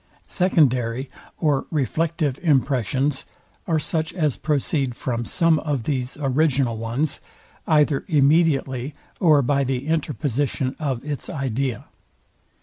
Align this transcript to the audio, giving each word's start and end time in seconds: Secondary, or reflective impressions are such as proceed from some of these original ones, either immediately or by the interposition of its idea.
Secondary, 0.25 1.11
or 1.37 1.67
reflective 1.69 2.39
impressions 2.41 3.27
are 3.67 3.77
such 3.77 4.13
as 4.15 4.35
proceed 4.35 4.95
from 4.95 5.25
some 5.25 5.59
of 5.59 5.83
these 5.83 6.17
original 6.19 6.75
ones, 6.75 7.21
either 7.67 8.03
immediately 8.07 8.95
or 9.19 9.43
by 9.43 9.63
the 9.63 9.85
interposition 9.85 10.75
of 10.79 11.05
its 11.05 11.29
idea. 11.29 11.85